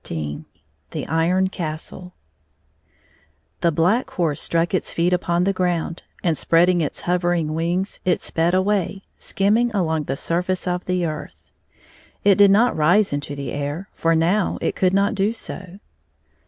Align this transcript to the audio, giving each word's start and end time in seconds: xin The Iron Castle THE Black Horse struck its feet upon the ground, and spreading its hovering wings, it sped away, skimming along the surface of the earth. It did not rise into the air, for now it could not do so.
xin 0.03 0.45
The 0.89 1.05
Iron 1.05 1.49
Castle 1.49 2.15
THE 3.61 3.71
Black 3.71 4.09
Horse 4.09 4.41
struck 4.41 4.73
its 4.73 4.91
feet 4.91 5.13
upon 5.13 5.43
the 5.43 5.53
ground, 5.53 6.01
and 6.23 6.35
spreading 6.35 6.81
its 6.81 7.01
hovering 7.01 7.53
wings, 7.53 7.99
it 8.03 8.19
sped 8.19 8.55
away, 8.55 9.03
skimming 9.19 9.69
along 9.75 10.05
the 10.05 10.17
surface 10.17 10.65
of 10.67 10.83
the 10.85 11.05
earth. 11.05 11.35
It 12.23 12.39
did 12.39 12.49
not 12.49 12.75
rise 12.75 13.13
into 13.13 13.35
the 13.35 13.51
air, 13.51 13.89
for 13.93 14.15
now 14.15 14.57
it 14.59 14.75
could 14.75 14.95
not 14.95 15.13
do 15.13 15.33
so. 15.33 15.77